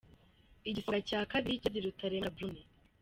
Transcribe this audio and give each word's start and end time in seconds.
Igisonga 0.69 0.99
cya 1.09 1.21
Kabiri: 1.31 1.61
Kirezi 1.61 1.85
Rutaremara 1.85 2.35
Brune. 2.35 2.61